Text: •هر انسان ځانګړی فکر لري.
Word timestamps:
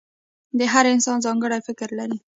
•هر 0.73 0.85
انسان 0.93 1.17
ځانګړی 1.25 1.59
فکر 1.67 1.89
لري. 1.99 2.17